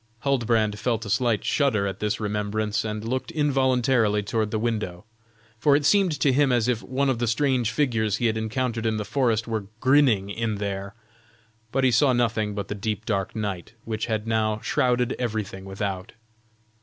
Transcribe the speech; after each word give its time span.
Huldbrand 0.21 0.79
felt 0.79 1.05
a 1.05 1.11
slight 1.11 1.45
shudder 1.45 1.85
at 1.85 1.99
this 1.99 2.19
remembrance, 2.19 2.83
and 2.83 3.05
looked 3.07 3.29
involuntarily 3.29 4.23
toward 4.23 4.49
the 4.49 4.57
window, 4.57 5.05
for 5.59 5.75
it 5.75 5.85
seemed 5.85 6.19
to 6.21 6.33
him 6.33 6.51
as 6.51 6.67
if 6.67 6.81
one 6.81 7.07
of 7.07 7.19
the 7.19 7.27
strange 7.27 7.69
figures 7.69 8.15
he 8.17 8.25
had 8.25 8.35
encountered 8.35 8.87
in 8.87 8.97
the 8.97 9.05
forest 9.05 9.47
were 9.47 9.67
grinning 9.79 10.31
in 10.31 10.55
there; 10.55 10.95
but 11.71 11.83
he 11.83 11.91
saw 11.91 12.13
nothing 12.13 12.55
but 12.55 12.67
the 12.67 12.73
deep 12.73 13.05
dark 13.05 13.35
night, 13.35 13.73
which 13.85 14.07
had 14.07 14.25
now 14.25 14.59
shrouded 14.61 15.13
everything 15.19 15.65
without. 15.65 16.13